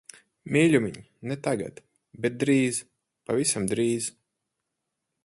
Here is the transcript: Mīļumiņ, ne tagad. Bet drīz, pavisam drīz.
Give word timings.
Mīļumiņ, 0.55 0.95
ne 1.31 1.35
tagad. 1.47 1.77
Bet 2.25 2.39
drīz, 2.45 2.79
pavisam 3.29 3.69
drīz. 3.75 4.09